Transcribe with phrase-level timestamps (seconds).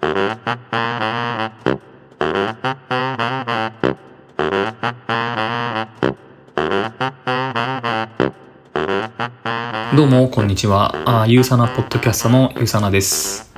[0.00, 0.08] ど
[10.04, 11.22] うも、こんにちは。
[11.22, 13.52] あゆうさなポッドキャストのゆうさなです。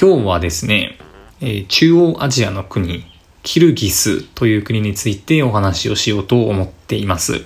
[0.00, 0.98] 今日はですね、
[1.40, 3.04] えー、中央アジアの国、
[3.42, 7.44] キルギスという国についてお話をしようと思っています。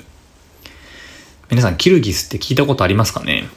[1.51, 3.49] 皆さん、キルギスって聞いたことありますかね？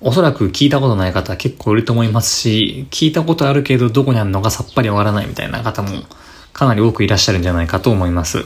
[0.00, 5.88] おそらく聞いたことない方結構いると思いますし、聞いたことあるけどどこにあるのかさっぱりわからないみたいな方も
[6.52, 8.44] かなり多くいらっしゃるんじゃないかと思います。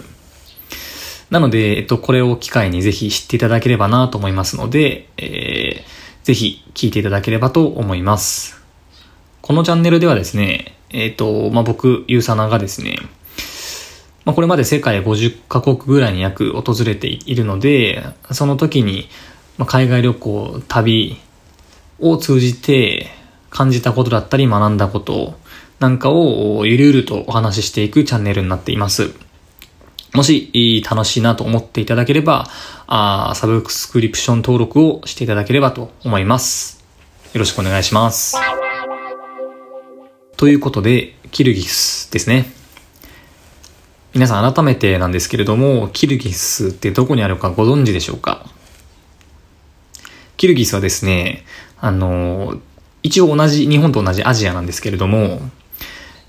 [1.30, 8.62] なので、えっと、これを機会にぜひ知っていただければなと思いますので、えー、ぜひ聞いていただければと思います。
[9.40, 12.96] このチャンネルではですね、えっ、と、まあ、僕、ゆうさながですね、
[14.24, 19.08] まあ、これまで世界50カ国ぐらいに約訪れているので、その時に、
[19.58, 21.18] まあ、海外旅行、旅
[22.02, 23.08] を通じて
[23.48, 25.34] 感じたことだったり学んだこと
[25.78, 29.14] なんかをゆるゆるとお話ししていくチャンネルになっています。
[30.12, 32.48] もし楽しいなと思っていただければ、
[32.86, 36.84] あサブスクリプション登録をしていただければと思います。
[37.32, 38.36] よろしくお願いします。
[40.36, 42.52] ということで、キルギスですね。
[44.12, 48.44] 皆さん改めてなんですけれども、キルギスってどこにあるかご存知でしょうか？
[50.36, 51.44] キルギスはですね、
[51.82, 52.60] あの、
[53.02, 55.40] 一応同じ、日本と同じアジアなんですけれども、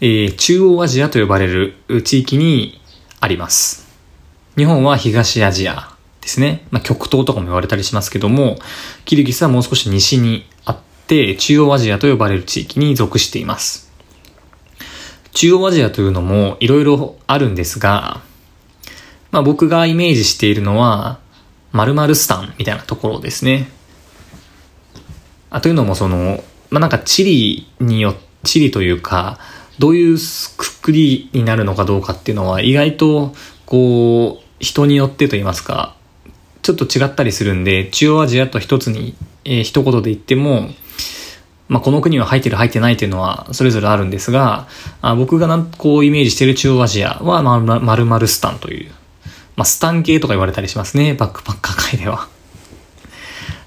[0.01, 2.81] えー、中央アジアと呼ばれる地域に
[3.19, 3.87] あります。
[4.57, 6.65] 日本は東アジアですね。
[6.71, 8.57] まあ、極東とかも言われたりしますけども、
[9.05, 13.91] キルギスはもう少し西にあって、中央アジアと呼ばれる地域に属しています。
[15.33, 18.21] 中央アジアというのもいろいろあるんですが、
[19.29, 21.19] まあ僕がイメージしているのは、
[21.73, 23.69] 〇〇スタンみたいなところですね。
[25.53, 29.39] あというのもその、まあなんか地理によ、地理というか、
[29.77, 30.17] どういう
[30.57, 33.35] くくりになるのかどうかっていうのは意外と、
[33.67, 35.95] こう、人によってと言いますか、
[36.63, 39.13] ちょっと違ったりするんで、中央アジアと一つに、
[39.45, 40.69] えー、一言で言っても、
[41.67, 44.67] まあ、この国は入ってる入ってないっていうのはそれぞれあるんですが、
[45.01, 48.91] あ僕がなんこうイメージしている中央アジアは、まる〇〇スタンという、
[49.55, 52.32] まあ、スタン系とか言われたりしますね、バックパッカー界では。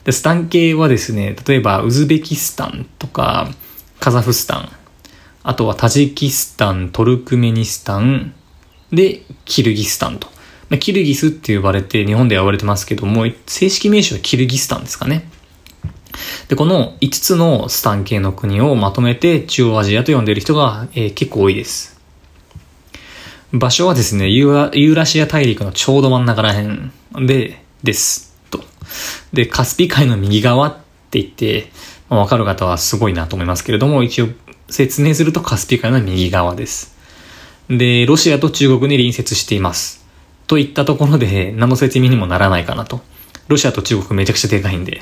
[0.07, 3.51] で、スタン系はですね、例えばウズベキスタンとか、
[3.99, 4.69] カザフスタン、
[5.43, 8.33] あとはタジキスタン、トルクメニスタン、
[8.93, 10.29] で、キルギスタンと。
[10.69, 15.29] まあ、キルギスって呼ばれて、日本では呼ばれてますけども、正式名称はキルギスタンですかね。
[16.47, 22.01] で、この5つのスタン系の国をまとめて中央アジアと呼んでいる人が、えー、結構多いです。
[23.53, 28.36] 場所はですねユーラシア大陸のちょうど真ん中ら辺で、です。
[29.33, 30.77] で、カスピ海の右側っ
[31.11, 31.71] て言って、
[32.09, 34.29] まあ、わかる方はすごいなと思いますけれども、一応
[34.69, 36.97] 説明するとカスピ海の右側です。
[37.69, 40.05] で、ロシアと中国に隣接しています。
[40.47, 43.01] といったところで、何の説明にもならないかなと。
[43.49, 45.01] ロシアと中国めちゃくちゃでかいんで。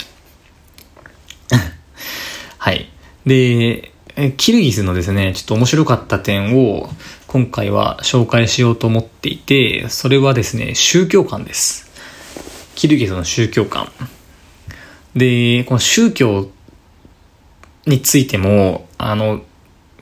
[2.58, 2.88] はい。
[3.26, 3.92] で、
[4.36, 6.88] キルギスのですね、ちょっと面白かった点を
[7.26, 11.83] 今回は紹介しようと思っていて、それはですね、宗教観です。
[12.74, 13.90] キルギスの宗教観。
[15.14, 16.48] で、この宗教
[17.86, 19.42] についても、あの、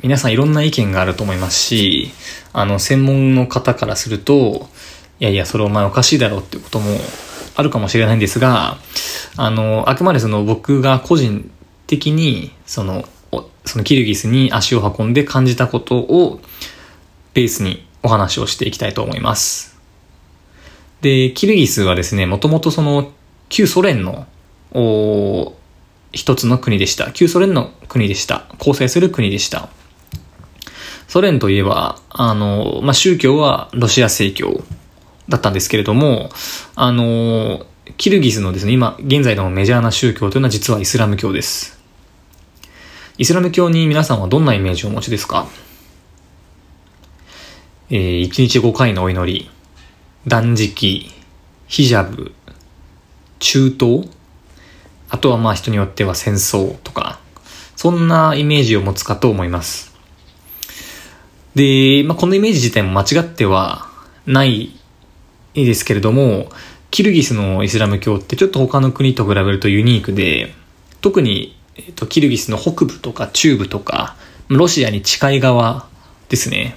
[0.02, 2.10] 皆さんいろんな意見があると思いますし、
[2.52, 4.68] あの、専門の方からすると、
[5.20, 6.98] いやいや、それお前おかしいだろうってことも
[7.54, 8.78] あるかもしれないんですが、
[9.36, 11.50] あの、あくまでその僕が個人
[11.86, 13.04] 的に、その、
[13.64, 16.40] そのキルギスに足を運んで感じたことを
[17.34, 19.71] ベースにお話をしていきたいと思います。
[21.02, 23.12] で、キルギスはですね、もともとその
[23.48, 24.26] 旧ソ連の
[24.72, 25.54] お
[26.12, 27.10] 一つの国でした。
[27.12, 28.46] 旧ソ連の国でした。
[28.58, 29.68] 構成する国でした。
[31.08, 34.62] ソ連といえば、あの、まあ、宗教はロシア正教
[35.28, 36.30] だったんですけれども、
[36.76, 41.80] あの、キルギスのですね、今、現在のメジャーな宗教というのは実はイスラム教です。
[43.18, 45.46] イスラム教に皆さんはどんなイメージをお持ちですか？
[47.90, 49.50] えー、1日5回のお祈り、
[50.26, 51.10] 断食、
[51.66, 52.32] ヒジャブ、
[53.38, 54.08] 中東、
[55.10, 57.20] あとはまあ人によっては戦争とか、
[57.76, 59.94] そんなイメージを持つかと思います。
[61.54, 63.88] で、まあ、このイメージ自体も間違っては
[64.26, 64.78] ない
[65.54, 66.50] ですけれども、
[66.90, 70.54] キルギスのイスラム教ってちょっと他の国と比べるとユニークで、
[71.00, 74.16] 特にえっと、キルギスの北部とか中部とか、
[74.48, 75.88] ロシアに近い側
[76.28, 76.76] ですね。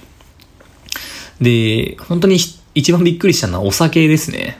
[1.40, 2.38] で、本当に
[2.76, 4.58] 一番びっくりしたのはお酒ですね。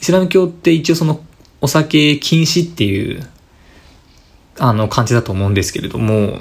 [0.00, 1.22] イスラム教って一応その
[1.60, 3.28] お酒禁止っていう、
[4.58, 6.38] あの感じだと思うんですけれども、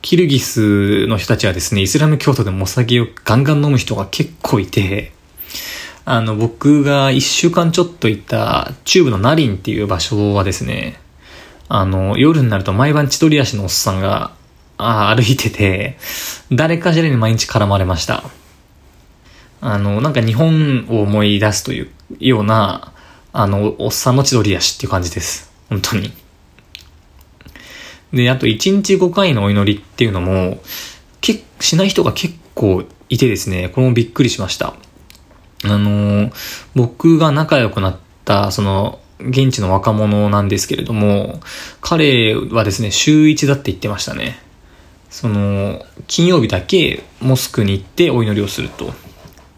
[0.00, 5.12] キルギスの人たちはですね、イスラム教徒でもお酒をガンガン飲む人が結構いて、
[6.06, 10.98] あの、僕が一週間ちょっと行った中部のナリンっていう場所はですね、
[11.68, 14.32] あの、夜になると毎晩千鳥足のおっさんが、
[14.78, 15.98] あ歩いてて、
[16.50, 18.24] 誰かしらに毎日絡まれました。
[19.68, 21.90] あの、なんか日本を思い出すという
[22.20, 22.92] ような、
[23.32, 25.52] あの、おっさんの千鳥足っていう感じです。
[25.68, 26.12] 本当に。
[28.12, 30.62] で、あと1日5回のお祈りっていうのも、
[31.20, 34.74] けしない人が結構いてですね、これもびっくりしました。
[35.64, 36.30] あの、
[36.76, 41.40] 僕が仲良くなった、その、現地の若者なんですけれども、
[41.80, 44.38] 彼はですね、週1だって言ってましたね。
[45.10, 48.94] その、金曜日だけモスクに行ってお祈りをすると。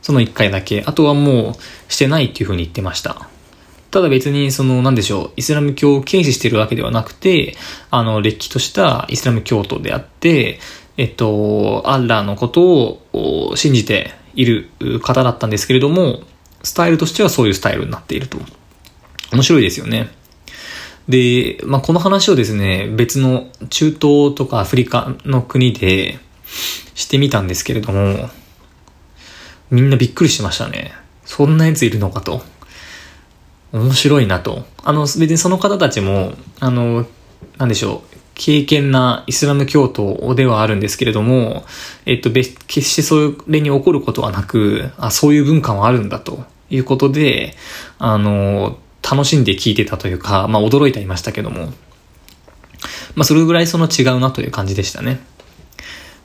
[0.09, 0.85] その1回だけ。
[0.87, 3.29] あとはもうしてないっていうふうに言ってました。
[3.91, 7.59] ただ別にその、なんでしょう、イスラム教を軽視してるわけではなくて、
[7.91, 10.61] あの、歴史としたイスラム教徒であって、
[10.97, 14.71] えっと、アッラーのことを信じている
[15.03, 16.23] 方だったんですけれども、
[16.63, 18.39] スタイルとしてはそういうスタイルになっていると。
[19.35, 20.09] 面白いですよね。
[21.07, 26.19] で、まあ、この話をですね、別の中東とかアフリカの国で
[26.95, 28.31] してみたんですけれども、
[29.71, 30.93] みんなびっくりしましたね。
[31.25, 32.43] そんなやついるのかと。
[33.73, 34.65] 面白いなと。
[34.83, 37.07] あの、別にその方たちも、あの、
[37.59, 41.67] なんでしょう、敬虔なイスラム教徒ではあるんですけれども、
[42.07, 47.55] えっと、決してそれに起こることはなく、あ、そういう文化もあるんだということで、
[47.99, 51.73] あの、楽しんで聞いてたというか、まあ驚いていましたけども、
[53.17, 55.21] まあそれぐらいその違うなという感じでしたね。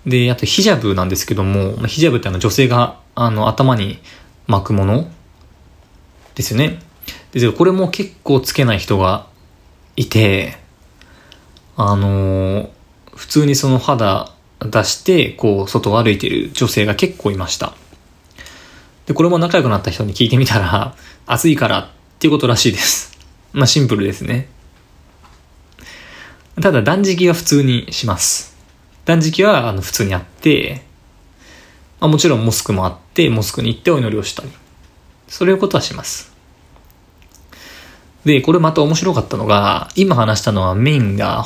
[0.06, 4.00] で、あとヒジャブなんですけども、ヒジャブってあの女性があの頭に
[4.48, 5.08] 巻くもの
[6.36, 6.80] ですよね。
[7.32, 9.28] ですけど、これも結構つけない人が
[9.96, 10.58] いて、
[11.76, 12.70] あのー、
[13.16, 17.74] 普通にその肌出して、こう、外を歩いている女性が結構いました。
[19.06, 20.96] で、これも仲良くなった人に聞いてみたら、
[21.26, 21.88] 暑いからっ
[22.20, 23.18] ていうことらしいです。
[23.54, 24.50] まあ、シンプルですね。
[26.62, 28.53] ただ、断食は普通にします。
[29.06, 30.84] 断食は、あの、普通にあって、
[32.00, 34.50] まあ、もちろんモスクもあって、モスクに行ってお祈りをしたり。
[35.28, 36.34] そういうことはします。
[38.26, 41.46] で、これまた面白かったのが、今話したのはメインが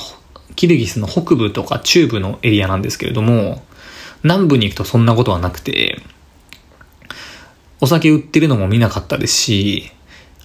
[0.56, 3.64] キルギスの北部とか中部のエリアなんですけれども、
[4.24, 6.02] 南部に行くとそんなことはなくて、
[7.80, 9.92] お酒売ってるのも見なかったですし、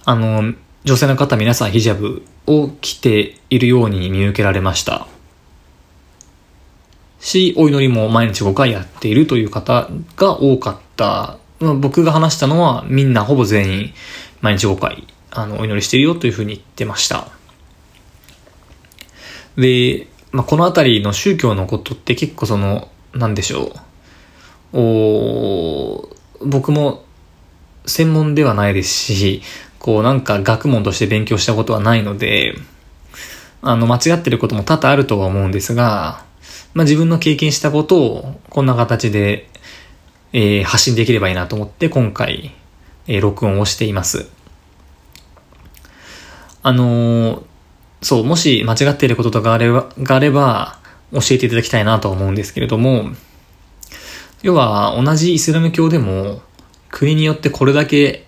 [0.05, 5.07] あの、女性の方皆さんヒジャブを着ているように見受けられました。
[7.23, 11.37] し、お祈りも毎日5回やっているという方が多かった。
[11.59, 13.93] 僕が話したのはみんなほぼ全員
[14.41, 17.27] 毎日5回あの、お祈りしてるよというふうに言ってました。
[19.57, 23.73] で、まあ、このあたりの宗教のことって結構その、なんでしょ
[24.73, 24.77] う。
[24.79, 26.09] お
[26.41, 27.05] 僕も
[27.85, 29.41] 専門ではないですし、
[29.79, 32.55] こうなんか学問として勉強したことはないので、
[33.61, 36.25] あの、間違ってることも多々あるとは思うんですが、
[36.73, 39.47] まあ、自分の経験したことをこんな形で、
[40.31, 42.51] えー、発信できればいいなと思って今回、
[43.07, 44.29] えー、録音をしています。
[46.63, 47.43] あのー、
[48.01, 50.79] そう、もし間違っていることとかあれば、があれば、
[51.11, 53.09] 教えていただきたいなと思うんですけれども、
[54.41, 56.41] 要は同じイスラム教でも、
[56.89, 58.25] 国によってこれだけ、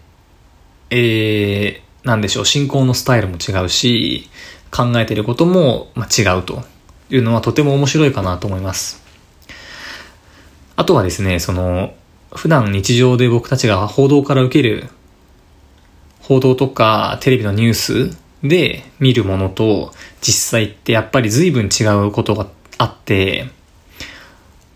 [0.90, 4.30] えー、なんでしょう、信仰のスタイルも違うし、
[4.72, 6.64] 考えていることも、ま違うと
[7.10, 9.04] いうのはとても面白いかなと思います。
[10.76, 11.94] あとはですね、その、
[12.34, 14.90] 普段日常で僕たちが報道から受ける
[16.20, 22.48] 報道とかテレビのニュースで見るものと実際ってやっぱり随分違うことが
[22.78, 23.50] あって、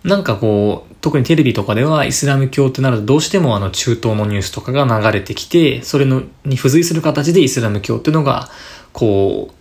[0.04, 8.50] なんかこう、特にテレビとかではイスラム教ってなるとどうしてもあの中東のニュースとかが流れてきて、それのに付随する形でイスラム教っていうのが、
[8.94, 9.59] こう、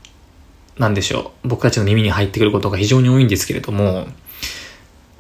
[0.79, 4.07] なんでしょう、僕たちの耳に入ってくることが非常に多いんですけれども、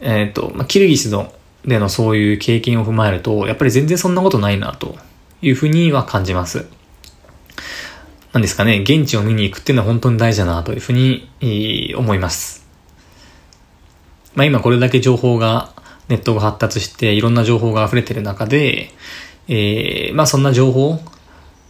[0.01, 1.33] えっ、ー、と、まあ、キルギスの
[1.65, 4.97] でのそういう経験を踏まえると、やっぱり全然そんなことないなと
[5.43, 6.67] いうふうには感じます。
[8.33, 12.67] なんですかね、現地を見に行くっていうのは本当に大事だなというふうに思います。
[14.35, 15.75] まあ今これだけ情報が、
[16.09, 18.91] ネットが発達していろんな情報が溢れてる中で、
[19.49, 21.01] えー、まあそんな情報、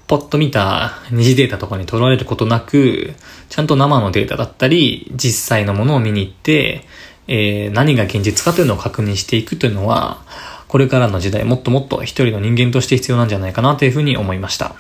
[0.09, 3.13] ポッと見た二次データとかに取られることなく、
[3.51, 6.85] ちゃんと生のデータだったり、実際のものを見に行って、
[7.29, 10.23] えー、何が現実かというのを確認していくというのは、
[10.67, 14.77] これからの時代もっともっと一人の人間として必要なんじゃないかなというふうに思いました。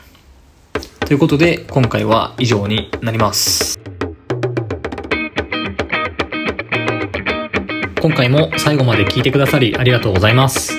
[1.00, 3.78] ということで、今回は以上になります。
[8.00, 10.72] 今回も最後まで聞いてくださりありがとうございます。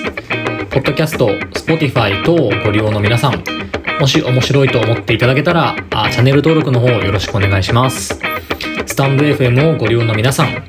[0.70, 3.44] ポッドキャスト、Spotify 等をご利用の皆さん、
[4.00, 8.18] もし面白いと思っていただけたら、あチャンネル登録の方よろしくお願いします。
[8.86, 10.64] スタンド FM をご利用の皆さん、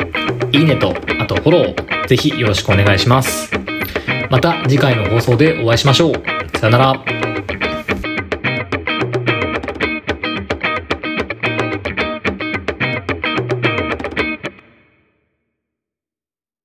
[0.52, 3.50] いいねと、あとフォロー、ぜひよろしくお願いします。
[4.30, 6.58] また次回の放送でお会いしましょう。
[6.58, 7.11] さよなら。